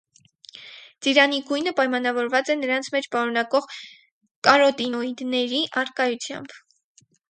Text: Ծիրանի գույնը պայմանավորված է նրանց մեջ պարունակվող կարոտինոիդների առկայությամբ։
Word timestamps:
Ծիրանի 1.07 1.41
գույնը 1.49 1.73
պայմանավորված 1.81 2.51
է 2.55 2.57
նրանց 2.63 2.91
մեջ 2.97 3.11
պարունակվող 3.15 3.71
կարոտինոիդների 4.51 5.65
առկայությամբ։ 5.85 6.63